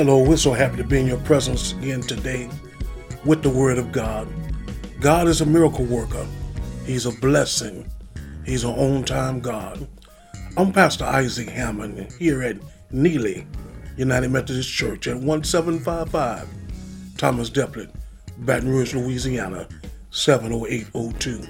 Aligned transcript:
Hello, 0.00 0.22
we're 0.22 0.38
so 0.38 0.54
happy 0.54 0.78
to 0.78 0.82
be 0.82 0.98
in 0.98 1.06
your 1.06 1.18
presence 1.18 1.72
again 1.72 2.00
today 2.00 2.48
with 3.26 3.42
the 3.42 3.50
Word 3.50 3.76
of 3.76 3.92
God. 3.92 4.26
God 4.98 5.28
is 5.28 5.42
a 5.42 5.44
miracle 5.44 5.84
worker, 5.84 6.26
He's 6.86 7.04
a 7.04 7.10
blessing, 7.10 7.86
He's 8.46 8.64
an 8.64 8.70
on 8.70 9.04
time 9.04 9.40
God. 9.40 9.86
I'm 10.56 10.72
Pastor 10.72 11.04
Isaac 11.04 11.50
Hammond 11.50 12.14
here 12.18 12.42
at 12.42 12.56
Neely 12.90 13.46
United 13.98 14.30
Methodist 14.30 14.72
Church 14.72 15.06
at 15.06 15.18
1755 15.18 16.48
Thomas 17.18 17.50
Delpit, 17.50 17.94
Baton 18.38 18.70
Rouge, 18.70 18.94
Louisiana 18.94 19.68
70802. 20.12 21.46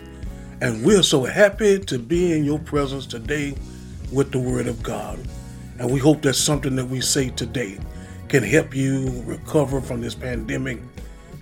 And 0.61 0.85
we're 0.85 1.05
so 1.05 1.23
happy 1.23 1.79
to 1.79 2.01
be 2.01 2.33
in 2.33 2.43
your 2.43 2.59
presence 2.59 3.07
today 3.07 3.55
with 4.11 4.33
the 4.33 4.41
Word 4.41 4.67
of 4.67 4.83
God. 4.83 5.21
And 5.79 5.89
we 5.89 6.01
hope 6.01 6.23
that 6.23 6.35
something 6.35 6.75
that 6.75 6.87
we 6.87 7.01
say 7.01 7.29
today 7.29 7.79
can 8.31 8.45
help 8.45 8.77
you 8.77 9.25
recover 9.27 9.81
from 9.81 10.01
this 10.01 10.15
pandemic, 10.15 10.79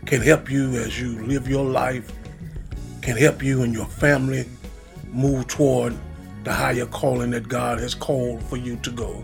can 0.06 0.23
help 0.23 0.51
you 0.51 0.70
as 0.77 0.98
you 0.98 1.23
live 1.27 1.47
your 1.47 1.66
life, 1.66 2.11
can 3.02 3.14
help 3.14 3.42
you 3.42 3.62
and 3.62 3.74
your 3.74 3.84
family 3.84 4.47
move 5.12 5.47
toward 5.48 5.95
the 6.45 6.52
higher 6.52 6.87
calling 6.87 7.30
that 7.33 7.47
God 7.47 7.78
has 7.78 7.95
called 7.95 8.42
for 8.45 8.56
you 8.56 8.77
to 8.77 8.91
go. 8.91 9.23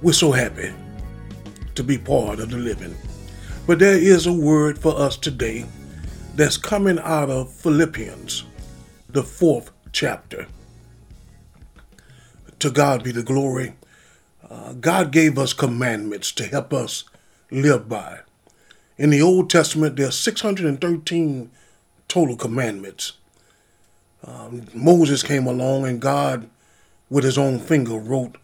We're 0.00 0.14
so 0.14 0.32
happy 0.32 0.72
to 1.74 1.84
be 1.84 1.98
part 1.98 2.40
of 2.40 2.48
the 2.48 2.56
living. 2.56 2.96
But 3.66 3.78
there 3.78 3.98
is 3.98 4.26
a 4.26 4.32
word 4.32 4.78
for 4.78 4.98
us 4.98 5.18
today 5.18 5.66
that's 6.34 6.56
coming 6.56 6.98
out 7.00 7.28
of 7.28 7.52
Philippians, 7.52 8.44
the 9.10 9.22
fourth 9.22 9.70
chapter. 9.92 10.46
To 12.60 12.70
God 12.70 13.04
be 13.04 13.12
the 13.12 13.22
glory. 13.22 13.74
Uh, 14.50 14.72
God 14.74 15.12
gave 15.12 15.38
us 15.38 15.52
commandments 15.52 16.32
to 16.32 16.46
help 16.46 16.72
us 16.72 17.04
live 17.50 17.88
by. 17.88 18.20
In 18.98 19.10
the 19.10 19.22
Old 19.22 19.50
Testament, 19.50 19.96
there 19.96 20.08
are 20.08 20.12
613 20.12 21.50
total 22.08 22.36
commandments. 22.36 23.12
Um, 24.24 24.66
Moses 24.74 25.22
came 25.22 25.46
along 25.46 25.86
and 25.86 26.00
God, 26.00 26.48
with 27.10 27.24
his 27.24 27.38
own 27.38 27.58
finger, 27.58 27.98
wrote 27.98 28.36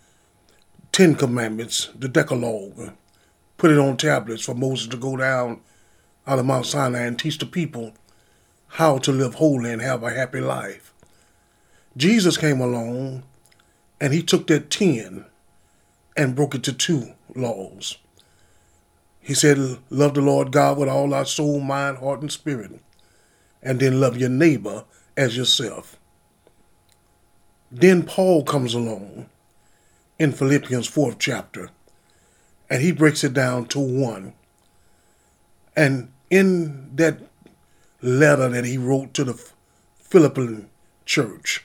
10 0.92 1.14
commandments, 1.14 1.91
the 1.96 2.08
Decalogue, 2.08 2.92
put 3.56 3.70
it 3.70 3.78
on 3.78 3.96
tablets 3.96 4.42
for 4.42 4.54
Moses 4.54 4.88
to 4.88 4.96
go 4.96 5.16
down 5.16 5.60
out 6.26 6.38
of 6.38 6.46
Mount 6.46 6.66
Sinai 6.66 7.00
and 7.00 7.19
teach 7.19 7.38
the 7.38 7.46
people 7.46 7.92
how 8.72 8.98
to 8.98 9.12
live 9.12 9.34
holy 9.34 9.72
and 9.72 9.80
have 9.80 10.02
a 10.02 10.10
happy 10.10 10.41
life. 10.41 10.92
Jesus 11.96 12.36
came 12.36 12.60
along 12.60 13.22
and 14.00 14.12
he 14.12 14.22
took 14.22 14.46
that 14.48 14.70
10 14.70 15.24
and 16.19 16.34
broke 16.34 16.56
it 16.56 16.64
to 16.64 16.72
two 16.72 17.14
laws. 17.34 17.97
He 19.20 19.34
said, 19.34 19.78
Love 19.88 20.14
the 20.14 20.20
Lord 20.20 20.50
God 20.52 20.77
with 20.77 20.88
all 20.88 21.14
our 21.14 21.25
soul, 21.25 21.60
mind, 21.60 21.98
heart, 21.98 22.20
and 22.20 22.33
spirit, 22.33 22.72
and 23.62 23.78
then 23.78 24.00
love 24.00 24.16
your 24.16 24.28
neighbor 24.28 24.84
as 25.16 25.36
yourself. 25.36 25.97
Then 27.70 28.02
Paul 28.02 28.42
comes 28.42 28.75
along 28.75 29.28
in 30.19 30.33
Philippians 30.33 30.91
4th 30.91 31.16
chapter, 31.19 31.70
and 32.69 32.82
he 32.82 32.91
breaks 32.91 33.22
it 33.22 33.32
down 33.32 33.66
to 33.66 33.78
one. 33.78 34.32
And 35.77 36.10
in 36.30 36.97
that 36.97 37.20
letter 38.03 38.48
that 38.48 38.64
he 38.64 38.77
wrote 38.77 39.14
to 39.14 39.25
the 39.25 39.41
Philippian 40.00 40.69
church, 41.05 41.64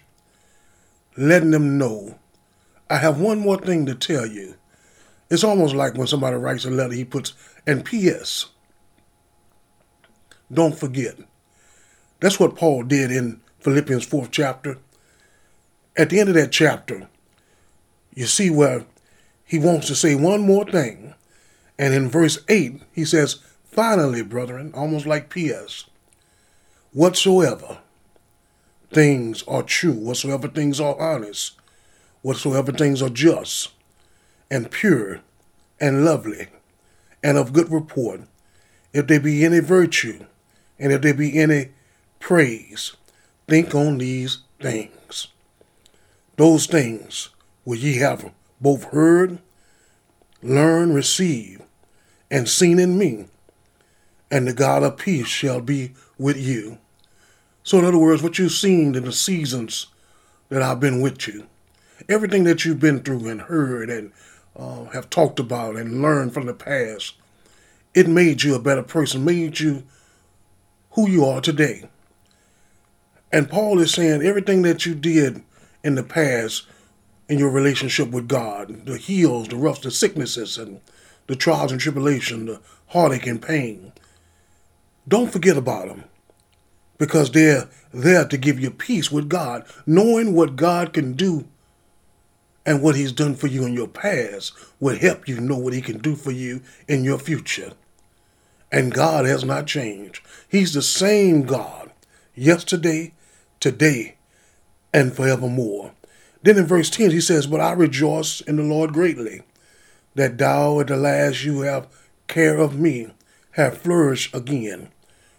letting 1.18 1.52
them 1.52 1.78
know, 1.78 2.20
I 2.94 2.98
have 2.98 3.20
one 3.20 3.40
more 3.40 3.58
thing 3.58 3.88
to 3.88 3.96
tell 3.96 4.28
you. 4.28 4.54
It's 5.28 5.44
almost 5.44 5.74
like 5.74 5.96
when 5.96 6.06
somebody 6.06 6.38
writes 6.38 6.64
a 6.64 6.70
letter, 6.70 6.94
he 6.94 7.04
puts, 7.04 7.34
and 7.66 7.84
P.S. 7.84 8.46
Don't 10.54 10.78
forget. 10.78 11.16
That's 12.20 12.40
what 12.40 12.56
Paul 12.56 12.84
did 12.84 13.10
in 13.10 13.42
Philippians 13.62 14.06
4th 14.06 14.30
chapter. 14.30 14.78
At 15.98 16.12
the 16.12 16.20
end 16.20 16.30
of 16.30 16.36
that 16.36 16.52
chapter, 16.52 17.10
you 18.14 18.28
see 18.28 18.52
where 18.52 18.86
he 19.44 19.58
wants 19.58 19.88
to 19.88 19.96
say 19.96 20.14
one 20.14 20.42
more 20.42 20.66
thing. 20.66 21.16
And 21.80 21.96
in 21.96 22.10
verse 22.10 22.38
8, 22.48 22.80
he 22.92 23.06
says, 23.06 23.40
Finally, 23.66 24.22
brethren, 24.22 24.72
almost 24.76 25.08
like 25.08 25.32
P.S., 25.32 25.86
whatsoever 26.92 27.80
things 28.92 29.42
are 29.48 29.64
true, 29.64 29.94
whatsoever 29.94 30.48
things 30.48 30.80
are 30.80 31.00
honest, 31.02 31.60
whatsoever 32.24 32.72
things 32.72 33.04
are 33.04 33.10
just, 33.10 33.70
and 34.50 34.72
pure, 34.72 35.20
and 35.80 36.04
lovely, 36.04 36.48
and 37.22 37.38
of 37.38 37.54
good 37.54 37.72
report, 37.72 38.22
if 38.94 39.06
there 39.06 39.20
be 39.20 39.46
any 39.46 39.60
virtue, 39.60 40.26
and 40.80 40.92
if 40.92 41.02
there 41.02 41.14
be 41.14 41.38
any 41.40 41.70
praise, 42.20 42.96
think 43.48 43.76
on 43.76 44.00
these 44.00 44.40
things. 44.60 45.28
Those 46.38 46.66
things 46.66 47.30
which 47.66 47.82
ye 47.82 47.98
have 47.98 48.32
both 48.60 48.86
heard, 48.86 49.40
learned, 50.42 50.96
received, 50.96 51.62
and 52.32 52.50
seen 52.50 52.80
in 52.80 52.98
me, 52.98 53.26
and 54.32 54.48
the 54.48 54.54
God 54.54 54.84
of 54.84 54.98
peace 54.98 55.28
shall 55.28 55.62
be 55.62 55.94
with 56.18 56.38
you. 56.38 56.80
So, 57.64 57.80
in 57.80 57.86
other 57.86 57.98
words, 57.98 58.24
what 58.24 58.40
you've 58.40 58.52
seen 58.52 58.96
in 58.96 59.04
the 59.04 59.12
seasons 59.12 59.88
that 60.50 60.62
I've 60.62 60.80
been 60.80 61.02
with 61.02 61.28
you, 61.28 61.48
everything 62.10 62.44
that 62.46 62.66
you've 62.66 62.80
been 62.80 63.02
through 63.02 63.28
and 63.28 63.42
heard 63.42 63.90
and 63.90 64.12
uh, 64.56 64.86
have 64.86 65.10
talked 65.10 65.40
about 65.40 65.76
and 65.76 66.02
learned 66.02 66.34
from 66.34 66.46
the 66.46 66.54
past, 66.54 67.16
it 67.94 68.08
made 68.08 68.44
you 68.44 68.56
a 68.56 68.60
better 68.60 68.84
person, 68.84 69.26
made 69.26 69.60
you 69.60 69.84
who 70.92 71.10
you 71.10 71.26
are 71.26 71.42
today. 71.42 71.84
And 73.32 73.50
Paul 73.50 73.80
is 73.80 73.92
saying 73.92 74.22
everything 74.22 74.62
that 74.62 74.86
you 74.86 74.94
did 74.94 75.44
in 75.84 75.96
the 75.96 76.04
past 76.04 76.68
in 77.28 77.40
your 77.40 77.50
relationship 77.50 78.10
with 78.12 78.28
God, 78.28 78.86
the 78.86 78.98
heals, 78.98 79.48
the 79.48 79.56
roughs, 79.56 79.80
the 79.80 79.92
sicknesses, 79.92 80.58
and 80.58 80.82
the 81.28 81.36
trials 81.36 81.72
and 81.72 81.82
tribulation, 81.82 82.46
the 82.46 82.62
heartache 82.88 83.26
and 83.26 83.42
pain, 83.42 83.92
don't 85.08 85.32
forget 85.32 85.58
about 85.58 85.88
them 85.88 86.04
because 86.98 87.32
they're 87.32 87.68
there 87.94 88.26
to 88.26 88.38
give 88.38 88.60
you 88.60 88.72
peace 88.72 89.12
with 89.12 89.30
God. 89.30 89.66
Knowing 89.86 90.34
what 90.34 90.56
God 90.56 90.94
can 90.94 91.14
do 91.14 91.46
and 92.66 92.82
what 92.82 92.96
He's 92.96 93.12
done 93.12 93.36
for 93.36 93.48
you 93.48 93.66
in 93.66 93.74
your 93.74 93.88
past 93.88 94.54
will 94.80 94.98
help 94.98 95.28
you 95.28 95.40
know 95.40 95.58
what 95.58 95.74
He 95.74 95.82
can 95.82 96.00
do 96.00 96.16
for 96.16 96.32
you 96.32 96.62
in 96.88 97.04
your 97.04 97.20
future. 97.20 97.74
And 98.72 98.94
God 98.94 99.26
has 99.26 99.44
not 99.44 99.68
changed. 99.68 100.22
He's 100.48 100.74
the 100.74 100.82
same 100.82 101.44
God 101.44 101.92
yesterday, 102.36 103.14
today, 103.60 104.16
and 104.94 105.14
forevermore. 105.14 105.92
Then 106.42 106.58
in 106.58 106.66
verse 106.66 106.90
10, 106.90 107.12
he 107.12 107.22
says, 107.22 107.48
But 107.48 107.62
I 107.62 107.72
rejoice 107.72 108.42
in 108.42 108.58
the 108.58 108.64
Lord 108.64 108.94
greatly, 108.94 109.42
that 110.16 110.38
thou 110.38 110.80
at 110.80 110.88
the 110.88 110.98
last 110.98 111.44
you 111.44 111.62
have 111.62 111.88
care 112.28 112.58
of 112.58 112.80
me, 112.80 113.08
have 113.52 113.78
flourished 113.78 114.36
again, 114.36 114.90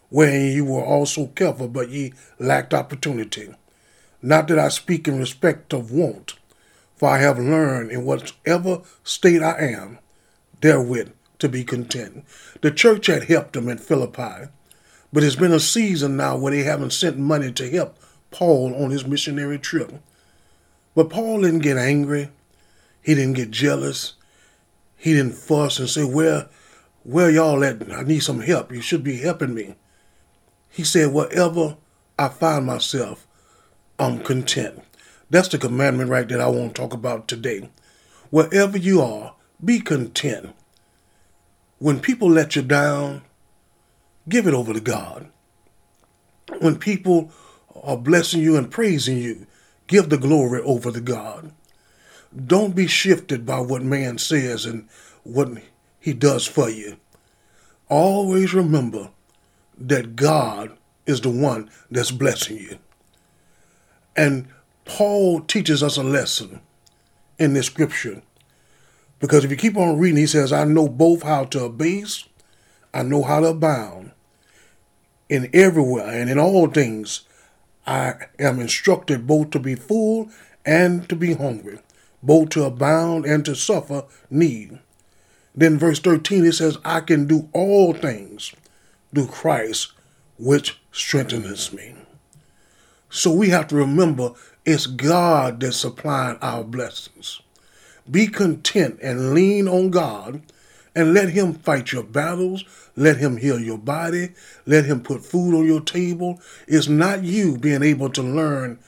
wherein 0.09 0.53
you 0.53 0.65
were 0.65 0.85
also 0.85 1.27
careful, 1.27 1.69
but 1.69 1.91
ye 1.91 2.15
lacked 2.39 2.73
opportunity. 2.73 3.55
Not 4.23 4.49
that 4.49 4.59
I 4.59 4.69
speak 4.69 5.07
in 5.07 5.19
respect 5.19 5.73
of 5.75 5.93
want, 5.93 6.35
for 6.97 7.09
I 7.09 7.19
have 7.19 7.39
learned 7.39 7.91
in 7.91 8.05
whatever 8.05 8.83
state 9.03 9.43
I 9.43 9.59
am, 9.59 9.99
therewith 10.61 11.13
to 11.39 11.49
be 11.49 11.65
content. 11.65 12.25
The 12.61 12.71
church 12.71 13.07
had 13.07 13.25
helped 13.25 13.55
them 13.55 13.69
in 13.69 13.79
Philippi, 13.79 14.49
but 15.13 15.23
it's 15.23 15.37
been 15.37 15.53
a 15.53 15.61
season 15.61 16.17
now 16.17 16.37
where 16.37 16.53
they 16.53 16.63
haven't 16.63 16.93
sent 16.93 17.19
money 17.19 17.53
to 17.53 17.71
help 17.71 17.99
Paul 18.31 18.75
on 18.75 18.91
his 18.91 19.07
missionary 19.07 19.59
trip. 19.59 19.93
But 20.95 21.11
Paul 21.11 21.43
didn't 21.43 21.61
get 21.61 21.77
angry. 21.77 22.31
He 23.03 23.15
didn't 23.15 23.35
get 23.35 23.51
jealous. 23.51 24.15
He 24.97 25.13
didn't 25.13 25.35
fuss 25.35 25.79
and 25.79 25.89
say, 25.89 26.05
Where 26.05 26.49
where 27.03 27.31
y'all 27.31 27.63
at? 27.63 27.93
I 27.93 28.03
need 28.03 28.21
some 28.21 28.41
help. 28.41 28.73
You 28.73 28.81
should 28.81 29.05
be 29.05 29.19
helping 29.19 29.55
me. 29.55 29.75
He 30.71 30.85
said, 30.85 31.13
Wherever 31.13 31.77
I 32.19 32.29
find 32.29 32.65
myself, 32.65 33.27
I'm 33.99 34.21
content. 34.21 34.83
That's 35.31 35.49
the 35.49 35.59
commandment 35.59 36.11
right 36.11 36.29
that 36.29 36.41
I 36.41 36.49
want 36.49 36.75
to 36.75 36.81
talk 36.81 36.93
about 36.93 37.29
today. 37.29 37.69
Wherever 38.31 38.77
you 38.77 39.01
are, 39.01 39.35
be 39.65 39.81
content. 39.81 40.55
When 41.79 42.01
people 42.01 42.31
let 42.31 42.57
you 42.57 42.63
down, 42.63 43.23
give 44.29 44.47
it 44.47 44.55
over 44.55 44.73
to 44.73 44.81
God. 44.81 45.29
When 46.61 46.79
people 46.79 47.31
are 47.83 47.97
blessing 47.97 48.41
you 48.41 48.57
and 48.57 48.71
praising 48.71 49.19
you, 49.19 49.47
give 49.87 50.09
the 50.09 50.19
glory 50.19 50.61
over 50.63 50.91
to 50.91 51.01
God. 51.01 51.53
Don't 52.47 52.75
be 52.75 52.87
shifted 52.87 53.47
by 53.47 53.61
what 53.61 53.83
man 53.83 54.19
says 54.19 54.67
and 54.67 54.89
what 55.23 55.49
he 56.01 56.13
does 56.13 56.47
for 56.47 56.69
you. 56.69 56.97
Always 57.89 58.55
remember 58.55 59.11
that 59.79 60.17
God 60.17 60.77
is 61.07 61.21
the 61.21 61.31
one 61.31 61.71
that's 61.91 62.11
blessing 62.11 62.59
you. 62.59 62.79
And 64.17 64.49
Paul 64.85 65.41
teaches 65.41 65.83
us 65.83 65.97
a 65.97 66.03
lesson 66.03 66.61
in 67.39 67.55
this 67.55 67.67
scripture 67.67 68.23
Because 69.21 69.45
if 69.45 69.51
you 69.51 69.57
keep 69.57 69.77
on 69.77 69.99
reading, 69.99 70.19
he 70.19 70.27
says, 70.27 70.53
I 70.53 70.65
know 70.65 70.89
both 70.89 71.23
how 71.23 71.45
to 71.47 71.65
abase, 71.65 72.25
I 72.93 73.03
know 73.03 73.23
how 73.23 73.41
to 73.41 73.49
abound. 73.49 74.13
In 75.29 75.49
everywhere 75.55 76.09
and 76.09 76.31
in 76.31 76.39
all 76.39 76.69
things, 76.69 77.23
I 77.87 78.15
am 78.39 78.61
instructed 78.61 79.27
both 79.27 79.51
to 79.51 79.59
be 79.59 79.75
full 79.75 80.31
and 80.65 81.09
to 81.09 81.17
be 81.17 81.35
hungry, 81.35 81.79
both 82.23 82.51
to 82.51 82.65
abound 82.65 83.25
and 83.25 83.45
to 83.47 83.55
suffer 83.55 84.05
need. 84.31 84.79
Then 85.55 85.79
verse 85.79 86.01
13 86.01 86.45
it 86.45 86.53
says, 86.53 86.79
I 86.85 87.01
can 87.01 87.27
do 87.27 87.49
all 87.53 87.95
things 87.95 88.53
through 89.15 89.29
Christ, 89.29 89.93
which 90.39 90.79
strengthens 90.93 91.73
me. 91.73 91.95
So 93.11 93.33
we 93.33 93.51
have 93.51 93.69
to 93.69 93.77
remember 93.77 94.33
it's 94.65 94.87
God 94.87 95.61
that's 95.61 95.77
supplying 95.77 96.39
our 96.41 96.65
blessings. 96.65 97.41
Be 98.11 98.27
content 98.27 98.99
and 99.03 99.35
lean 99.35 99.69
on 99.69 99.91
God 99.91 100.43
and 100.95 101.13
let 101.13 101.31
Him 101.31 101.55
fight 101.55 101.93
your 101.93 102.03
battles. 102.03 102.65
Let 102.97 103.19
Him 103.19 103.37
heal 103.37 103.59
your 103.61 103.79
body. 103.79 104.31
Let 104.67 104.85
Him 104.85 105.03
put 105.03 105.25
food 105.25 105.55
on 105.57 105.67
your 105.67 105.81
table. 105.81 106.41
It's 106.67 106.89
not 106.89 107.25
you 107.25 107.59
being 107.59 107.83
able 107.83 108.11
to 108.11 108.23
learn 108.23 108.79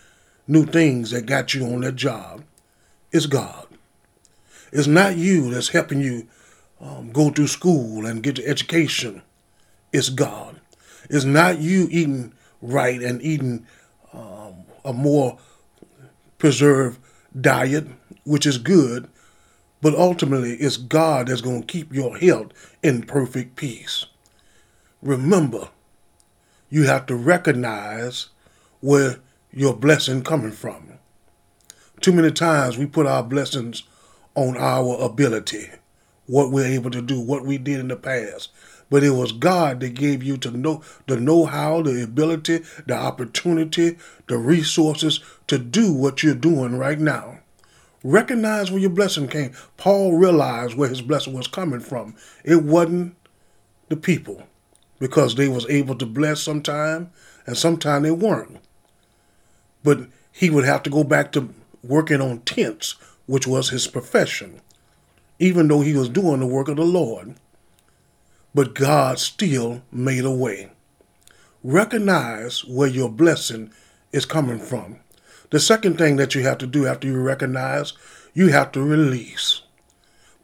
new 0.46 0.64
things 0.64 1.10
that 1.10 1.26
got 1.26 1.54
you 1.54 1.64
on 1.66 1.80
that 1.82 1.96
job. 1.96 2.44
It's 3.12 3.26
God. 3.26 3.66
It's 4.72 4.86
not 4.86 5.16
you 5.16 5.50
that's 5.50 5.68
helping 5.68 6.00
you 6.00 6.28
um, 6.80 7.10
go 7.12 7.30
through 7.30 7.46
school 7.48 8.06
and 8.06 8.22
get 8.22 8.38
your 8.38 8.48
education. 8.48 9.22
It's 9.92 10.08
God. 10.10 10.60
It's 11.08 11.24
not 11.24 11.58
you 11.58 11.88
eating 11.90 12.32
right 12.60 13.00
and 13.00 13.22
eating 13.22 13.66
um, 14.12 14.64
a 14.84 14.92
more 14.92 15.38
preserved 16.38 17.00
diet, 17.38 17.86
which 18.24 18.46
is 18.46 18.58
good, 18.58 19.08
but 19.80 19.94
ultimately 19.94 20.54
it's 20.54 20.76
God 20.76 21.28
that's 21.28 21.40
going 21.40 21.60
to 21.62 21.66
keep 21.66 21.92
your 21.92 22.16
health 22.16 22.52
in 22.82 23.02
perfect 23.02 23.56
peace. 23.56 24.06
Remember, 25.02 25.68
you 26.68 26.84
have 26.84 27.06
to 27.06 27.14
recognize 27.14 28.28
where 28.80 29.20
your 29.52 29.74
blessing 29.74 30.22
coming 30.22 30.52
from. 30.52 30.98
Too 32.00 32.12
many 32.12 32.30
times 32.30 32.76
we 32.76 32.86
put 32.86 33.06
our 33.06 33.22
blessings 33.22 33.84
on 34.34 34.56
our 34.56 35.00
ability, 35.00 35.70
what 36.26 36.50
we're 36.50 36.66
able 36.66 36.90
to 36.90 37.02
do, 37.02 37.20
what 37.20 37.44
we 37.44 37.58
did 37.58 37.80
in 37.80 37.88
the 37.88 37.96
past 37.96 38.50
but 38.90 39.02
it 39.02 39.10
was 39.10 39.32
God 39.32 39.80
that 39.80 39.94
gave 39.94 40.22
you 40.22 40.36
to 40.38 40.50
know 40.50 40.82
the 41.06 41.18
know-how, 41.18 41.82
the 41.82 42.02
ability, 42.02 42.62
the 42.86 42.94
opportunity, 42.94 43.98
the 44.28 44.38
resources 44.38 45.20
to 45.48 45.58
do 45.58 45.92
what 45.92 46.22
you're 46.22 46.34
doing 46.34 46.76
right 46.76 46.98
now. 46.98 47.40
Recognize 48.04 48.70
where 48.70 48.80
your 48.80 48.90
blessing 48.90 49.26
came. 49.26 49.52
Paul 49.76 50.16
realized 50.16 50.76
where 50.76 50.88
his 50.88 51.02
blessing 51.02 51.32
was 51.32 51.48
coming 51.48 51.80
from. 51.80 52.14
It 52.44 52.62
wasn't 52.62 53.16
the 53.88 53.96
people, 53.96 54.44
because 54.98 55.34
they 55.34 55.48
was 55.48 55.66
able 55.68 55.96
to 55.96 56.06
bless 56.06 56.40
sometime, 56.40 57.10
and 57.46 57.56
sometime 57.56 58.02
they 58.02 58.10
weren't. 58.12 58.58
But 59.82 60.06
he 60.32 60.50
would 60.50 60.64
have 60.64 60.82
to 60.84 60.90
go 60.90 61.02
back 61.02 61.32
to 61.32 61.52
working 61.82 62.20
on 62.20 62.40
tents, 62.40 62.96
which 63.26 63.46
was 63.46 63.70
his 63.70 63.86
profession, 63.86 64.60
even 65.38 65.68
though 65.68 65.80
he 65.80 65.94
was 65.94 66.08
doing 66.08 66.40
the 66.40 66.46
work 66.46 66.68
of 66.68 66.76
the 66.76 66.84
Lord 66.84 67.34
but 68.56 68.72
God 68.72 69.18
still 69.18 69.82
made 69.92 70.24
a 70.24 70.30
way. 70.30 70.70
Recognize 71.62 72.64
where 72.64 72.88
your 72.88 73.10
blessing 73.10 73.70
is 74.12 74.24
coming 74.24 74.58
from. 74.58 75.00
The 75.50 75.60
second 75.60 75.98
thing 75.98 76.16
that 76.16 76.34
you 76.34 76.42
have 76.44 76.56
to 76.58 76.66
do 76.66 76.86
after 76.86 77.06
you 77.06 77.20
recognize, 77.20 77.92
you 78.32 78.48
have 78.48 78.72
to 78.72 78.80
release. 78.80 79.60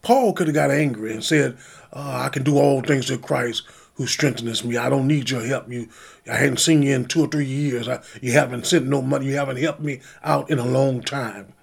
Paul 0.03 0.33
could 0.33 0.45
have 0.45 0.53
got 0.53 0.69
angry 0.69 1.11
and 1.11 1.23
said, 1.23 1.57
uh, 1.91 2.25
I 2.25 2.29
can 2.29 2.43
do 2.43 2.59
all 2.59 2.81
things 2.81 3.07
through 3.07 3.17
Christ 3.17 3.63
who 3.95 4.05
strengthens 4.05 4.63
me. 4.63 4.77
I 4.77 4.89
don't 4.89 5.07
need 5.07 5.31
your 5.31 5.43
help. 5.43 5.71
You, 5.71 5.89
I 6.31 6.35
hadn't 6.35 6.59
seen 6.59 6.83
you 6.83 6.93
in 6.93 7.05
two 7.05 7.21
or 7.21 7.27
three 7.27 7.45
years. 7.45 7.87
I, 7.87 8.03
you 8.21 8.33
haven't 8.33 8.67
sent 8.67 8.85
no 8.85 9.01
money. 9.01 9.25
You 9.25 9.37
haven't 9.37 9.57
helped 9.57 9.81
me 9.81 10.01
out 10.23 10.51
in 10.51 10.59
a 10.59 10.67
long 10.67 11.01
time. 11.01 11.53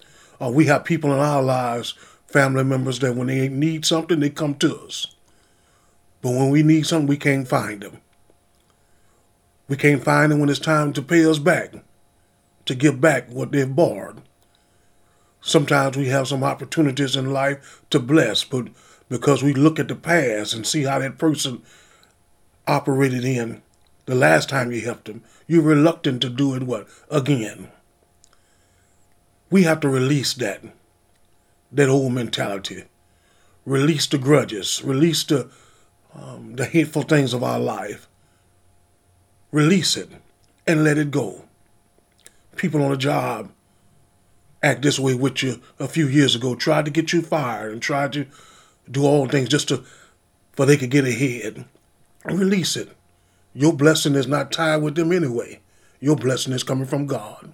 Uh, 0.43 0.51
we 0.51 0.67
have 0.67 0.85
people 0.85 1.13
in 1.13 1.21
our 1.21 1.43
lives, 1.43 1.95
family 2.31 2.65
members, 2.65 2.99
that 3.01 3.17
when 3.17 3.27
they 3.27 3.49
need 3.49 3.85
something, 3.85 4.21
they 4.21 4.31
come 4.31 4.55
to 4.57 4.81
us. 4.81 5.07
But 6.23 6.31
when 6.31 6.51
we 6.51 6.63
need 6.63 6.87
something, 6.87 7.09
we 7.09 7.17
can't 7.17 7.49
find 7.49 7.83
them. 7.83 8.01
We 9.69 9.77
can't 9.77 10.03
find 10.03 10.33
them 10.33 10.41
when 10.41 10.49
it's 10.49 10.59
time 10.59 10.93
to 10.95 11.03
pay 11.03 11.25
us 11.25 11.39
back, 11.39 11.75
to 12.67 12.75
give 12.75 13.01
back 13.01 13.29
what 13.31 13.53
they've 13.53 13.75
borrowed. 13.75 14.21
Sometimes 15.41 15.97
we 15.97 16.09
have 16.09 16.29
some 16.29 16.45
opportunities 16.45 17.17
in 17.17 17.33
life 17.33 17.83
to 17.91 17.99
bless, 17.99 18.45
but 18.45 18.69
because 19.09 19.43
we 19.43 19.55
look 19.55 19.79
at 19.79 19.89
the 19.89 19.95
past 19.95 20.55
and 20.55 20.67
see 20.67 20.83
how 20.83 20.99
that 20.99 21.19
person 21.19 21.63
operated 22.67 23.25
in 23.25 23.63
the 24.07 24.15
last 24.15 24.49
time 24.49 24.73
you 24.73 24.81
helped 24.83 25.07
them, 25.07 25.23
you're 25.47 25.63
reluctant 25.63 26.21
to 26.23 26.29
do 26.29 26.55
it 26.55 26.65
what? 26.65 26.89
Again. 27.11 27.69
We 29.51 29.63
have 29.65 29.81
to 29.81 29.89
release 29.89 30.35
that, 30.35 30.63
that 31.73 31.89
old 31.89 32.13
mentality. 32.13 32.85
Release 33.65 34.07
the 34.07 34.19
grudges, 34.19 34.83
release 34.83 35.25
the 35.25 35.51
um, 36.15 36.57
the 36.57 36.65
hateful 36.65 37.03
things 37.03 37.33
of 37.33 37.45
our 37.45 37.61
life. 37.61 38.09
Release 39.53 39.97
it 39.97 40.11
and 40.67 40.83
let 40.83 40.99
it 40.99 41.11
go. 41.11 41.45
People 42.57 42.83
on 42.83 42.93
a 42.93 42.97
job 42.97 43.51
act 44.63 44.83
this 44.83 44.99
way 44.99 45.15
with 45.15 45.43
you 45.43 45.61
a 45.79 45.89
few 45.89 46.07
years 46.07 46.35
ago, 46.35 46.55
tried 46.55 46.85
to 46.85 46.91
get 46.91 47.13
you 47.13 47.23
fired 47.23 47.73
and 47.73 47.81
tried 47.81 48.13
to 48.13 48.27
do 48.91 49.05
all 49.05 49.27
things 49.27 49.49
just 49.49 49.69
to 49.69 49.85
for 50.53 50.67
they 50.67 50.77
could 50.77 50.91
get 50.91 51.07
ahead. 51.07 51.65
Release 52.25 52.77
it. 52.77 52.91
Your 53.55 53.73
blessing 53.73 54.15
is 54.15 54.27
not 54.27 54.53
tied 54.53 54.83
with 54.83 54.95
them 54.95 55.13
anyway. 55.13 55.61
Your 56.01 56.17
blessing 56.17 56.53
is 56.53 56.63
coming 56.63 56.87
from 56.87 57.07
God. 57.07 57.53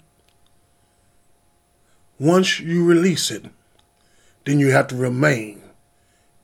Once 2.19 2.61
you 2.61 2.85
release 2.85 3.31
it, 3.31 3.47
then 4.47 4.59
you 4.61 4.71
have 4.71 4.87
to 4.89 4.97
remain 4.97 5.61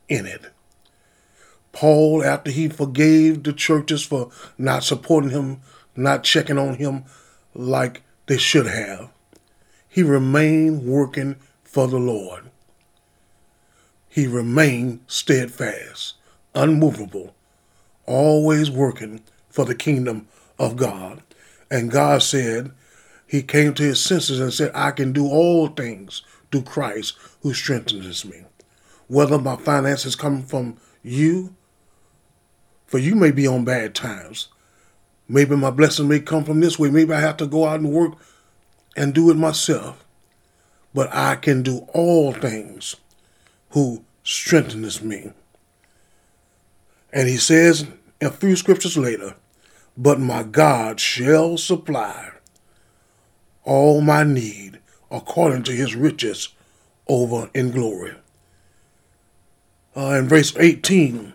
in 0.08 0.26
it. 0.26 0.42
Paul, 1.72 2.22
after 2.22 2.50
he 2.50 2.68
forgave 2.68 3.42
the 3.42 3.52
churches 3.52 4.04
for 4.04 4.30
not 4.58 4.84
supporting 4.84 5.30
him, 5.30 5.60
not 5.96 6.24
checking 6.24 6.58
on 6.58 6.74
him 6.74 7.04
like 7.54 8.02
they 8.26 8.36
should 8.36 8.66
have, 8.66 9.08
he 9.88 10.02
remained 10.02 10.84
working 10.84 11.36
for 11.64 11.86
the 11.86 11.98
Lord. 11.98 12.44
He 14.08 14.26
remained 14.26 15.00
steadfast, 15.06 16.14
unmovable, 16.54 17.34
always 18.04 18.70
working 18.70 19.22
for 19.48 19.64
the 19.64 19.74
kingdom 19.74 20.28
of 20.58 20.76
God. 20.76 21.22
And 21.70 21.90
God 21.90 22.22
said, 22.22 22.72
He 23.26 23.42
came 23.42 23.72
to 23.74 23.82
his 23.82 24.04
senses 24.04 24.40
and 24.40 24.52
said, 24.52 24.70
I 24.74 24.90
can 24.90 25.12
do 25.12 25.26
all 25.26 25.68
things 25.68 26.22
through 26.52 26.62
Christ 26.62 27.16
who 27.42 27.52
strengthens 27.52 28.24
me. 28.24 28.42
Whether 29.08 29.38
my 29.38 29.56
finances 29.56 30.14
come 30.14 30.42
from 30.42 30.76
you 31.02 31.56
for 32.92 32.98
you 32.98 33.14
may 33.14 33.30
be 33.30 33.46
on 33.46 33.64
bad 33.64 33.94
times. 33.94 34.48
Maybe 35.26 35.56
my 35.56 35.70
blessing 35.70 36.08
may 36.08 36.20
come 36.20 36.44
from 36.44 36.60
this 36.60 36.78
way. 36.78 36.90
Maybe 36.90 37.14
I 37.14 37.20
have 37.20 37.38
to 37.38 37.46
go 37.46 37.66
out 37.66 37.80
and 37.80 37.90
work 37.90 38.12
and 38.94 39.14
do 39.14 39.30
it 39.30 39.36
myself. 39.38 40.04
But 40.92 41.08
I 41.10 41.36
can 41.36 41.62
do 41.62 41.86
all 41.94 42.34
things 42.34 42.96
who 43.70 44.04
strengthens 44.24 45.02
me. 45.02 45.32
And 47.14 47.30
he 47.30 47.38
says 47.38 47.86
a 48.20 48.30
few 48.30 48.56
scriptures 48.56 48.98
later, 48.98 49.36
but 49.96 50.20
my 50.20 50.42
God 50.42 51.00
shall 51.00 51.56
supply 51.56 52.30
all 53.64 54.02
my 54.02 54.22
need 54.22 54.80
according 55.12 55.62
to 55.62 55.72
his 55.72 55.94
riches 55.94 56.48
over 57.06 57.50
in 57.54 57.70
glory. 57.70 58.14
Uh, 59.94 60.16
in 60.18 60.26
verse 60.26 60.56
18, 60.56 61.34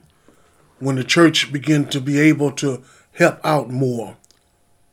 when 0.80 0.96
the 0.96 1.04
church 1.04 1.54
began 1.54 1.86
to 1.86 2.02
be 2.02 2.20
able 2.20 2.52
to 2.52 2.84
help 3.14 3.40
out 3.46 3.70
more 3.70 4.18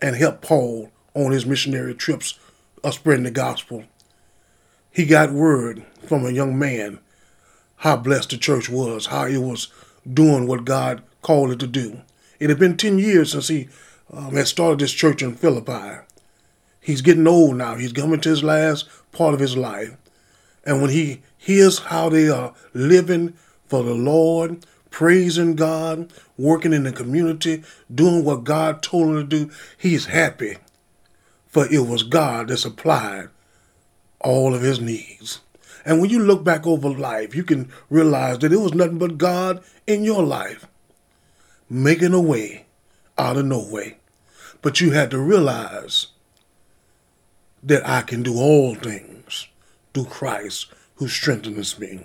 and 0.00 0.14
help 0.14 0.42
Paul 0.42 0.90
on 1.14 1.32
his 1.32 1.46
missionary 1.46 1.94
trips 1.94 2.38
of 2.82 2.94
spreading 2.94 3.24
the 3.24 3.30
gospel, 3.30 3.84
he 4.90 5.06
got 5.06 5.32
word 5.32 5.84
from 6.06 6.26
a 6.26 6.30
young 6.30 6.58
man 6.58 7.00
how 7.76 7.96
blessed 7.96 8.30
the 8.30 8.38
church 8.38 8.68
was, 8.68 9.06
how 9.06 9.26
it 9.26 9.38
was 9.38 9.68
doing 10.10 10.46
what 10.46 10.64
God 10.64 11.02
called 11.22 11.50
it 11.50 11.58
to 11.60 11.66
do. 11.66 12.02
It 12.38 12.50
had 12.50 12.58
been 12.58 12.76
10 12.76 12.98
years 12.98 13.32
since 13.32 13.48
he 13.48 13.68
um, 14.12 14.34
had 14.34 14.46
started 14.46 14.80
this 14.80 14.92
church 14.92 15.22
in 15.22 15.34
Philippi. 15.34 16.00
He's 16.84 17.00
getting 17.00 17.26
old 17.26 17.56
now. 17.56 17.76
He's 17.76 17.94
coming 17.94 18.20
to 18.20 18.28
his 18.28 18.44
last 18.44 18.86
part 19.10 19.32
of 19.32 19.40
his 19.40 19.56
life. 19.56 19.96
And 20.64 20.82
when 20.82 20.90
he 20.90 21.22
hears 21.38 21.78
how 21.78 22.10
they 22.10 22.28
are 22.28 22.52
living 22.74 23.32
for 23.66 23.82
the 23.82 23.94
Lord, 23.94 24.66
praising 24.90 25.54
God, 25.54 26.12
working 26.36 26.74
in 26.74 26.82
the 26.82 26.92
community, 26.92 27.64
doing 27.92 28.22
what 28.22 28.44
God 28.44 28.82
told 28.82 29.08
him 29.08 29.14
to 29.16 29.24
do, 29.24 29.50
he's 29.78 30.04
happy. 30.04 30.58
For 31.46 31.66
it 31.72 31.86
was 31.86 32.02
God 32.02 32.48
that 32.48 32.58
supplied 32.58 33.30
all 34.20 34.54
of 34.54 34.60
his 34.60 34.78
needs. 34.78 35.40
And 35.86 36.02
when 36.02 36.10
you 36.10 36.18
look 36.18 36.44
back 36.44 36.66
over 36.66 36.90
life, 36.90 37.34
you 37.34 37.44
can 37.44 37.72
realize 37.88 38.40
that 38.40 38.52
it 38.52 38.60
was 38.60 38.74
nothing 38.74 38.98
but 38.98 39.16
God 39.16 39.64
in 39.86 40.04
your 40.04 40.22
life 40.22 40.66
making 41.70 42.12
a 42.12 42.20
way 42.20 42.66
out 43.16 43.38
of 43.38 43.46
no 43.46 43.66
way. 43.66 43.96
But 44.60 44.82
you 44.82 44.90
had 44.90 45.10
to 45.12 45.18
realize 45.18 46.08
that 47.64 47.86
I 47.88 48.02
can 48.02 48.22
do 48.22 48.36
all 48.36 48.74
things 48.74 49.48
through 49.92 50.04
Christ 50.04 50.66
who 50.96 51.08
strengthens 51.08 51.78
me. 51.78 52.00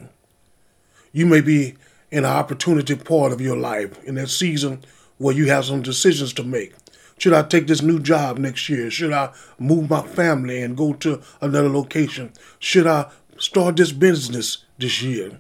You 1.12 1.26
may 1.26 1.42
be 1.42 1.76
in 2.12 2.20
an 2.20 2.32
opportunity 2.32 2.96
part 2.96 3.32
of 3.32 3.42
your 3.42 3.58
life 3.58 4.02
in 4.04 4.16
that 4.16 4.30
season 4.30 4.84
where 5.18 5.36
you 5.36 5.48
have 5.48 5.66
some 5.66 5.82
decisions 5.82 6.34
to 6.34 6.44
make. 6.44 6.74
Should 7.18 7.34
I 7.34 7.44
take 7.44 7.68
this 7.68 7.82
new 7.82 8.00
job 8.00 8.38
next 8.38 8.70
year? 8.70 8.90
Should 8.90 9.12
I 9.12 9.32
move 9.60 9.90
my 9.90 10.02
family 10.02 10.62
and 10.62 10.78
go 10.78 10.94
to 10.94 11.22
another 11.42 11.70
location? 11.70 12.32
Should 12.60 12.88
I 12.88 13.12
start 13.38 13.76
this 13.76 13.92
business 13.92 14.64
this 14.78 15.02
year? 15.02 15.40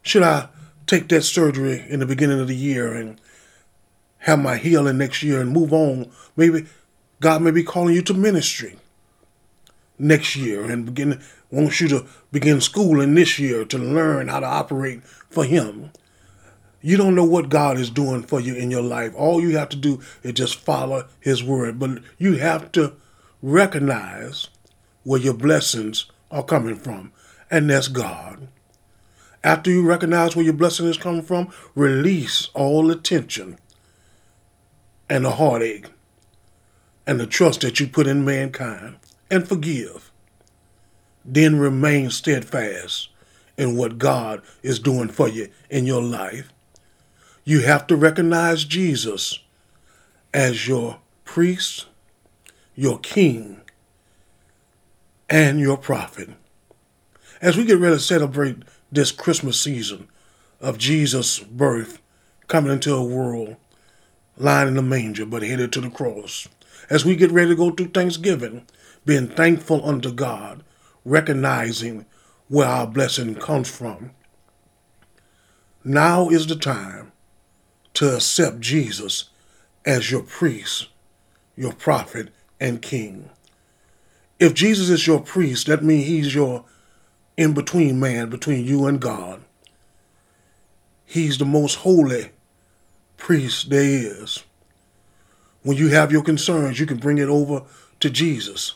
Should 0.00 0.22
I 0.22 0.48
take 0.86 1.08
that 1.08 1.22
surgery 1.22 1.84
in 1.88 2.00
the 2.00 2.06
beginning 2.06 2.40
of 2.40 2.48
the 2.48 2.56
year 2.56 2.94
and 2.94 3.20
have 4.18 4.38
my 4.38 4.56
healing 4.56 4.96
next 4.96 5.22
year 5.22 5.42
and 5.42 5.50
move 5.50 5.74
on? 5.74 6.10
Maybe 6.34 6.66
God 7.20 7.42
may 7.42 7.50
be 7.50 7.62
calling 7.62 7.94
you 7.94 8.02
to 8.02 8.14
ministry 8.14 8.78
next 9.98 10.36
year 10.36 10.64
and 10.64 10.86
begin 10.86 11.20
wants 11.50 11.80
you 11.80 11.88
to 11.88 12.06
begin 12.32 12.60
schooling 12.60 13.14
this 13.14 13.38
year 13.38 13.64
to 13.64 13.78
learn 13.78 14.28
how 14.28 14.40
to 14.40 14.46
operate 14.46 15.04
for 15.04 15.44
him. 15.44 15.90
You 16.80 16.98
don't 16.98 17.14
know 17.14 17.24
what 17.24 17.48
God 17.48 17.78
is 17.78 17.88
doing 17.88 18.22
for 18.22 18.40
you 18.40 18.54
in 18.54 18.70
your 18.70 18.82
life. 18.82 19.14
All 19.16 19.40
you 19.40 19.56
have 19.56 19.70
to 19.70 19.76
do 19.76 20.02
is 20.22 20.34
just 20.34 20.56
follow 20.56 21.08
His 21.18 21.42
word. 21.42 21.78
But 21.78 22.00
you 22.18 22.34
have 22.34 22.72
to 22.72 22.92
recognize 23.40 24.48
where 25.02 25.20
your 25.20 25.32
blessings 25.32 26.04
are 26.30 26.42
coming 26.42 26.76
from, 26.76 27.10
and 27.50 27.70
that's 27.70 27.88
God. 27.88 28.48
After 29.42 29.70
you 29.70 29.86
recognize 29.86 30.36
where 30.36 30.44
your 30.44 30.52
blessing 30.54 30.86
is 30.86 30.98
coming 30.98 31.22
from, 31.22 31.50
release 31.74 32.50
all 32.52 32.86
the 32.86 32.96
tension 32.96 33.58
and 35.08 35.24
the 35.24 35.32
heartache 35.32 35.86
and 37.06 37.18
the 37.18 37.26
trust 37.26 37.62
that 37.62 37.80
you 37.80 37.86
put 37.86 38.06
in 38.06 38.26
mankind 38.26 38.96
and 39.34 39.46
forgive. 39.46 40.10
Then 41.24 41.58
remain 41.58 42.10
steadfast 42.10 43.08
in 43.56 43.76
what 43.76 43.98
God 43.98 44.42
is 44.62 44.78
doing 44.78 45.08
for 45.08 45.28
you 45.28 45.48
in 45.70 45.86
your 45.86 46.02
life 46.02 46.50
you 47.44 47.60
have 47.60 47.86
to 47.86 47.96
recognize 47.96 48.64
Jesus 48.64 49.38
as 50.32 50.66
your 50.66 50.98
priest, 51.24 51.86
your 52.74 52.98
king, 52.98 53.60
and 55.28 55.60
your 55.60 55.76
prophet. 55.76 56.30
As 57.42 57.56
we 57.56 57.64
get 57.64 57.78
ready 57.78 57.96
to 57.96 58.00
celebrate 58.00 58.56
this 58.90 59.12
Christmas 59.12 59.60
season 59.60 60.08
of 60.60 60.78
Jesus' 60.78 61.38
birth 61.38 62.00
coming 62.48 62.72
into 62.72 62.94
a 62.94 63.04
world 63.04 63.56
lying 64.36 64.68
in 64.68 64.74
the 64.74 64.82
manger 64.82 65.26
but 65.26 65.42
headed 65.42 65.72
to 65.72 65.80
the 65.80 65.90
cross, 65.90 66.48
as 66.88 67.04
we 67.04 67.14
get 67.14 67.30
ready 67.30 67.50
to 67.50 67.56
go 67.56 67.70
through 67.70 67.88
Thanksgiving, 67.88 68.66
being 69.04 69.28
thankful 69.28 69.84
unto 69.86 70.12
God, 70.12 70.62
recognizing 71.04 72.06
where 72.48 72.68
our 72.68 72.86
blessing 72.86 73.34
comes 73.34 73.70
from. 73.70 74.10
Now 75.84 76.28
is 76.28 76.46
the 76.46 76.56
time 76.56 77.12
to 77.94 78.14
accept 78.14 78.60
Jesus 78.60 79.30
as 79.84 80.10
your 80.10 80.22
priest, 80.22 80.88
your 81.56 81.72
prophet, 81.72 82.30
and 82.58 82.80
king. 82.80 83.28
If 84.38 84.54
Jesus 84.54 84.88
is 84.88 85.06
your 85.06 85.20
priest, 85.20 85.66
that 85.66 85.84
means 85.84 86.06
he's 86.06 86.34
your 86.34 86.64
in 87.36 87.52
between 87.52 88.00
man 88.00 88.30
between 88.30 88.64
you 88.64 88.86
and 88.86 89.00
God. 89.00 89.42
He's 91.04 91.38
the 91.38 91.44
most 91.44 91.76
holy 91.76 92.30
priest 93.16 93.70
there 93.70 93.82
is. 93.82 94.42
When 95.62 95.76
you 95.76 95.88
have 95.88 96.12
your 96.12 96.22
concerns, 96.22 96.78
you 96.80 96.86
can 96.86 96.98
bring 96.98 97.18
it 97.18 97.28
over 97.28 97.62
to 98.00 98.10
Jesus. 98.10 98.74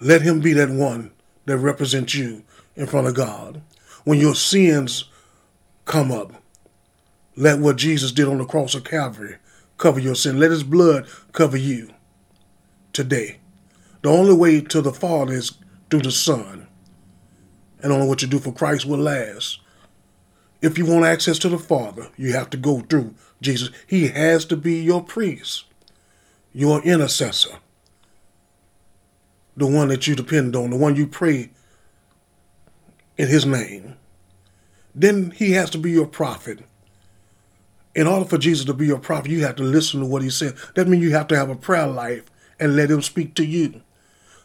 Let 0.00 0.22
him 0.22 0.40
be 0.40 0.52
that 0.54 0.70
one 0.70 1.12
that 1.46 1.58
represents 1.58 2.14
you 2.14 2.44
in 2.74 2.86
front 2.86 3.06
of 3.06 3.14
God. 3.14 3.62
When 4.04 4.18
your 4.18 4.34
sins 4.34 5.04
come 5.84 6.12
up, 6.12 6.32
let 7.36 7.58
what 7.58 7.76
Jesus 7.76 8.12
did 8.12 8.28
on 8.28 8.38
the 8.38 8.44
cross 8.44 8.74
of 8.74 8.84
Calvary 8.84 9.36
cover 9.78 10.00
your 10.00 10.14
sin. 10.14 10.38
Let 10.38 10.50
his 10.50 10.62
blood 10.62 11.06
cover 11.32 11.56
you 11.56 11.90
today. 12.92 13.38
The 14.02 14.08
only 14.08 14.34
way 14.34 14.60
to 14.60 14.80
the 14.80 14.92
Father 14.92 15.32
is 15.32 15.52
through 15.90 16.02
the 16.02 16.10
Son. 16.10 16.66
And 17.82 17.92
only 17.92 18.08
what 18.08 18.22
you 18.22 18.28
do 18.28 18.38
for 18.38 18.52
Christ 18.52 18.86
will 18.86 18.98
last. 18.98 19.60
If 20.62 20.78
you 20.78 20.86
want 20.86 21.04
access 21.04 21.38
to 21.40 21.48
the 21.48 21.58
Father, 21.58 22.08
you 22.16 22.32
have 22.32 22.50
to 22.50 22.56
go 22.56 22.80
through 22.80 23.14
Jesus. 23.40 23.70
He 23.86 24.08
has 24.08 24.44
to 24.46 24.56
be 24.56 24.80
your 24.80 25.02
priest, 25.02 25.64
your 26.52 26.82
intercessor, 26.82 27.58
the 29.56 29.66
one 29.66 29.88
that 29.88 30.06
you 30.06 30.14
depend 30.14 30.54
on, 30.54 30.70
the 30.70 30.76
one 30.76 30.96
you 30.96 31.06
pray 31.06 31.50
in 33.16 33.28
his 33.28 33.46
name. 33.46 33.96
Then 34.94 35.30
he 35.30 35.52
has 35.52 35.70
to 35.70 35.78
be 35.78 35.90
your 35.90 36.06
prophet 36.06 36.60
in 37.96 38.06
order 38.06 38.26
for 38.26 38.36
Jesus 38.36 38.66
to 38.66 38.74
be 38.74 38.86
your 38.86 38.98
prophet, 38.98 39.30
you 39.30 39.44
have 39.44 39.56
to 39.56 39.62
listen 39.62 40.00
to 40.00 40.06
what 40.06 40.22
he 40.22 40.28
said. 40.28 40.54
That 40.74 40.86
means 40.86 41.02
you 41.02 41.12
have 41.12 41.28
to 41.28 41.36
have 41.36 41.48
a 41.48 41.56
prayer 41.56 41.86
life 41.86 42.24
and 42.60 42.76
let 42.76 42.90
him 42.90 43.00
speak 43.00 43.34
to 43.36 43.44
you. 43.44 43.80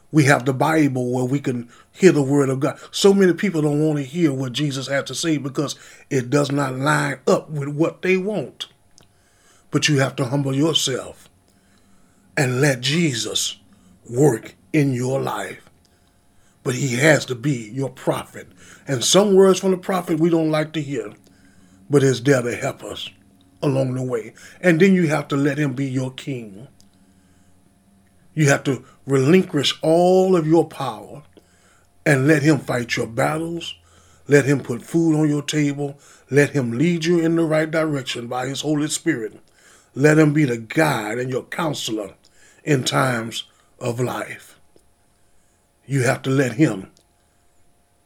We 0.09 0.23
have 0.23 0.45
the 0.45 0.53
Bible 0.53 1.11
where 1.11 1.25
we 1.25 1.41
can 1.41 1.69
hear 1.91 2.13
the 2.13 2.23
word 2.23 2.47
of 2.47 2.61
God. 2.61 2.79
So 2.91 3.13
many 3.13 3.33
people 3.33 3.61
don't 3.61 3.85
want 3.85 3.97
to 3.97 4.05
hear 4.05 4.33
what 4.33 4.53
Jesus 4.53 4.87
had 4.87 5.05
to 5.07 5.15
say 5.15 5.37
because 5.37 5.75
it 6.09 6.29
does 6.29 6.49
not 6.49 6.75
line 6.75 7.19
up 7.27 7.49
with 7.49 7.67
what 7.67 8.01
they 8.01 8.15
want. 8.15 8.67
But 9.69 9.89
you 9.89 9.99
have 9.99 10.15
to 10.17 10.25
humble 10.25 10.55
yourself 10.55 11.29
and 12.37 12.61
let 12.61 12.79
Jesus 12.79 13.57
work 14.09 14.55
in 14.73 14.93
your 14.93 15.19
life. 15.21 15.69
But 16.63 16.75
he 16.75 16.95
has 16.97 17.25
to 17.25 17.35
be 17.35 17.69
your 17.73 17.89
prophet. 17.89 18.47
And 18.87 19.03
some 19.03 19.35
words 19.35 19.59
from 19.59 19.71
the 19.71 19.77
prophet 19.77 20.19
we 20.19 20.29
don't 20.29 20.51
like 20.51 20.73
to 20.73 20.81
hear, 20.81 21.13
but 21.89 22.03
it's 22.03 22.19
there 22.19 22.41
to 22.41 22.55
help 22.55 22.83
us 22.83 23.09
along 23.61 23.93
the 23.93 24.03
way. 24.03 24.33
And 24.59 24.79
then 24.79 24.93
you 24.93 25.07
have 25.07 25.27
to 25.29 25.35
let 25.35 25.57
him 25.57 25.73
be 25.73 25.85
your 25.85 26.11
king. 26.11 26.67
You 28.33 28.49
have 28.49 28.63
to 28.65 28.85
relinquish 29.05 29.77
all 29.81 30.35
of 30.35 30.47
your 30.47 30.67
power 30.67 31.23
and 32.05 32.27
let 32.27 32.43
him 32.43 32.59
fight 32.59 32.95
your 32.95 33.07
battles. 33.07 33.75
Let 34.27 34.45
him 34.45 34.61
put 34.61 34.81
food 34.81 35.19
on 35.19 35.29
your 35.29 35.41
table. 35.41 35.99
Let 36.29 36.51
him 36.51 36.71
lead 36.71 37.05
you 37.05 37.19
in 37.19 37.35
the 37.35 37.43
right 37.43 37.69
direction 37.69 38.27
by 38.27 38.47
his 38.47 38.61
Holy 38.61 38.87
Spirit. 38.87 39.39
Let 39.93 40.17
him 40.17 40.31
be 40.31 40.45
the 40.45 40.57
guide 40.57 41.19
and 41.19 41.29
your 41.29 41.43
counselor 41.43 42.13
in 42.63 42.83
times 42.83 43.43
of 43.79 43.99
life. 43.99 44.59
You 45.85 46.03
have 46.03 46.21
to 46.23 46.29
let 46.29 46.53
him 46.53 46.91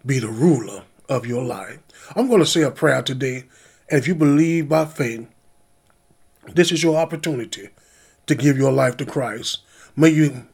be 0.06 0.20
the 0.20 0.30
ruler 0.30 0.84
of 1.10 1.26
your 1.26 1.44
life. 1.44 1.80
I'm 2.16 2.28
going 2.28 2.40
to 2.40 2.46
say 2.46 2.62
a 2.62 2.72
prayer 2.72 3.02
today, 3.02 3.46
and 3.90 4.00
if 4.00 4.08
you 4.08 4.16
believe 4.16 4.70
by 4.70 4.86
faith, 4.86 5.28
this 6.48 6.72
is 6.72 6.84
your 6.84 6.98
opportunity 6.98 7.70
to 8.28 8.36
give 8.36 8.58
your 8.58 8.72
life 8.72 8.98
to 8.98 9.06
Christ. 9.06 9.60
May 9.96 10.10
you, 10.10 10.48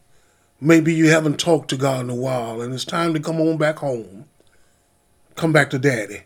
maybe 0.60 0.94
you 0.94 1.10
haven't 1.10 1.40
talked 1.40 1.70
to 1.70 1.78
God 1.78 2.02
in 2.02 2.10
a 2.10 2.16
while, 2.16 2.62
and 2.62 2.74
it's 2.74 2.86
time 2.86 3.14
to 3.14 3.20
come 3.20 3.40
on 3.40 3.58
back 3.58 3.80
home. 3.80 4.26
Come 5.36 5.54
back 5.54 5.70
to 5.72 5.80
Daddy, 5.80 6.24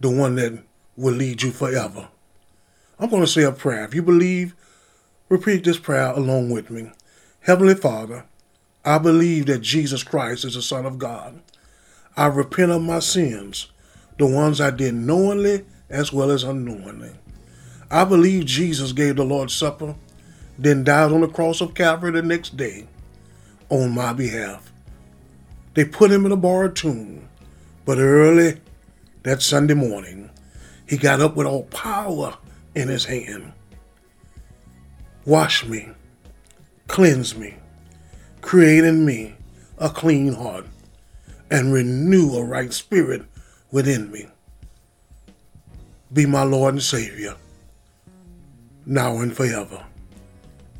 the 0.00 0.10
one 0.10 0.36
that 0.36 0.62
will 0.96 1.14
lead 1.14 1.42
you 1.42 1.50
forever. 1.50 2.08
I'm 2.98 3.10
going 3.10 3.22
to 3.22 3.28
say 3.28 3.42
a 3.42 3.52
prayer. 3.52 3.84
If 3.84 3.94
you 3.94 4.02
believe, 4.02 4.54
repeat 5.28 5.64
this 5.64 5.78
prayer 5.78 6.12
along 6.12 6.50
with 6.50 6.70
me. 6.70 6.90
Heavenly 7.40 7.74
Father, 7.74 8.24
I 8.86 8.98
believe 8.98 9.46
that 9.46 9.62
Jesus 9.62 10.04
Christ 10.04 10.44
is 10.44 10.54
the 10.54 10.62
Son 10.62 10.86
of 10.86 10.96
God. 10.96 11.42
I 12.16 12.26
repent 12.26 12.70
of 12.70 12.82
my 12.82 13.00
sins, 13.00 13.66
the 14.16 14.26
ones 14.26 14.60
I 14.60 14.70
did 14.70 14.94
knowingly 14.94 15.64
as 15.90 16.12
well 16.12 16.30
as 16.30 16.44
unknowingly. 16.44 17.10
I 17.90 18.04
believe 18.04 18.46
Jesus 18.46 18.92
gave 18.92 19.16
the 19.16 19.24
Lord's 19.24 19.54
Supper, 19.54 19.96
then 20.56 20.84
died 20.84 21.10
on 21.10 21.20
the 21.20 21.28
cross 21.28 21.60
of 21.60 21.74
Calvary 21.74 22.12
the 22.12 22.22
next 22.22 22.56
day 22.56 22.86
on 23.70 23.92
my 23.92 24.12
behalf. 24.12 24.72
They 25.74 25.84
put 25.84 26.12
him 26.12 26.24
in 26.24 26.30
a 26.30 26.36
borrowed 26.36 26.76
tomb, 26.76 27.28
but 27.84 27.98
early 27.98 28.60
that 29.24 29.42
Sunday 29.42 29.74
morning, 29.74 30.30
he 30.88 30.96
got 30.96 31.20
up 31.20 31.34
with 31.34 31.48
all 31.48 31.64
power 31.64 32.36
in 32.76 32.86
his 32.86 33.04
hand. 33.06 33.52
Wash 35.24 35.66
me, 35.66 35.88
cleanse 36.86 37.36
me, 37.36 37.56
create 38.46 38.84
in 38.84 39.04
me 39.04 39.34
a 39.78 39.90
clean 39.90 40.32
heart, 40.32 40.64
and 41.50 41.72
renew 41.72 42.32
a 42.36 42.44
right 42.44 42.72
spirit 42.72 43.22
within 43.72 44.08
me. 44.12 44.24
Be 46.12 46.26
my 46.26 46.44
Lord 46.44 46.74
and 46.74 46.82
Savior 46.82 47.34
now 48.86 49.18
and 49.18 49.36
forever. 49.36 49.84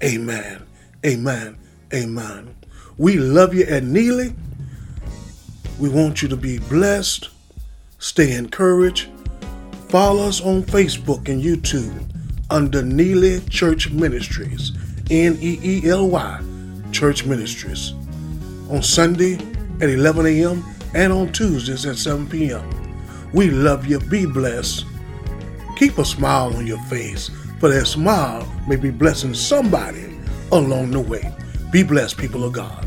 Amen. 0.00 0.62
Amen. 1.04 1.58
Amen. 1.92 2.54
We 2.98 3.16
love 3.16 3.52
you 3.52 3.64
at 3.64 3.82
Neely. 3.82 4.32
We 5.80 5.88
want 5.88 6.22
you 6.22 6.28
to 6.28 6.36
be 6.36 6.60
blessed, 6.60 7.30
stay 7.98 8.32
encouraged. 8.36 9.08
Follow 9.88 10.28
us 10.28 10.40
on 10.40 10.62
Facebook 10.62 11.28
and 11.28 11.42
YouTube 11.42 12.14
under 12.48 12.82
Neely 12.82 13.40
Church 13.50 13.90
Ministries, 13.90 14.70
N 15.10 15.36
E 15.40 15.58
E 15.64 15.90
L 15.90 16.08
Y 16.08 16.40
Church 16.92 17.24
Ministries, 17.24 17.92
on 18.70 18.82
Sunday 18.82 19.34
at 19.80 19.88
11 19.88 20.26
a.m. 20.26 20.64
and 20.94 21.12
on 21.12 21.32
Tuesdays 21.32 21.86
at 21.86 21.96
7 21.96 22.28
p.m. 22.28 22.64
We 23.32 23.50
love 23.50 23.86
you. 23.86 24.00
Be 24.00 24.26
blessed. 24.26 24.86
Keep 25.76 25.98
a 25.98 26.04
smile 26.04 26.56
on 26.56 26.66
your 26.66 26.80
face, 26.84 27.30
for 27.60 27.68
that 27.68 27.86
smile 27.86 28.50
may 28.66 28.76
be 28.76 28.90
blessing 28.90 29.34
somebody 29.34 30.18
along 30.52 30.92
the 30.92 31.00
way. 31.00 31.34
Be 31.70 31.82
blessed, 31.82 32.16
people 32.16 32.44
of 32.44 32.52
God. 32.52 32.85